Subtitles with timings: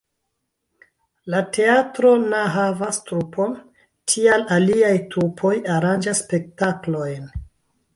[1.33, 3.55] La teatro na havas trupon,
[4.15, 7.35] tial aliaj trupoj aranĝas spektaklojn.